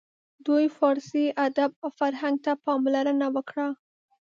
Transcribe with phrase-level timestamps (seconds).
[0.45, 3.67] دوی فارسي ادب او فرهنګ ته پاملرنه وکړه.